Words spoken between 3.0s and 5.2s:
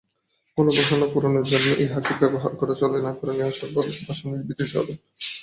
না, কারণ ইহা সর্ববিধ বাসনার নিবৃত্তি-স্বরূপ।